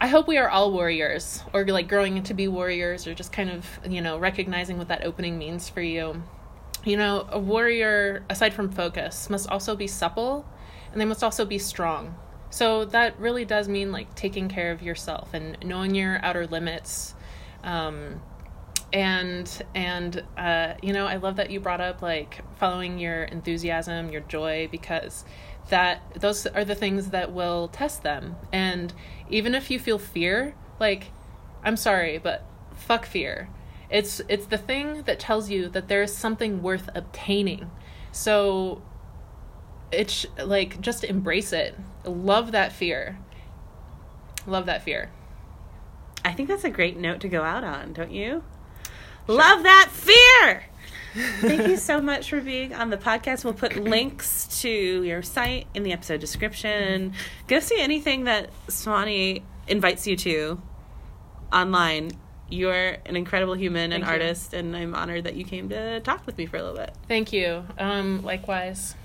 [0.00, 3.48] I hope we are all warriors, or like growing to be warriors, or just kind
[3.48, 6.22] of, you know, recognizing what that opening means for you.
[6.84, 10.44] You know, a warrior, aside from focus, must also be supple
[10.94, 12.14] and they must also be strong.
[12.54, 17.16] So that really does mean like taking care of yourself and knowing your outer limits.
[17.64, 18.22] Um,
[18.92, 24.08] and and uh, you know, I love that you brought up like following your enthusiasm,
[24.08, 25.24] your joy, because
[25.70, 28.36] that those are the things that will test them.
[28.52, 28.94] And
[29.28, 31.10] even if you feel fear, like
[31.64, 32.46] I'm sorry, but
[32.76, 33.48] fuck fear.
[33.90, 37.68] It's it's the thing that tells you that there's something worth obtaining.
[38.12, 38.80] So
[39.90, 41.74] it's like just embrace it.
[42.04, 43.18] Love that fear.
[44.46, 45.10] Love that fear.
[46.24, 48.42] I think that's a great note to go out on, don't you?
[49.26, 50.64] Love that fear.
[51.40, 53.44] Thank you so much for being on the podcast.
[53.44, 57.12] We'll put links to your site in the episode description.
[57.46, 60.60] Go see anything that Swanee invites you to
[61.52, 62.10] online.
[62.50, 64.10] You're an incredible human and you.
[64.10, 66.92] artist, and I'm honored that you came to talk with me for a little bit.
[67.08, 67.64] Thank you.
[67.78, 68.96] Um, likewise.